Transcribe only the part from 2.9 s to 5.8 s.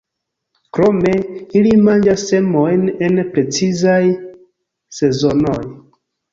en precizaj sezonoj.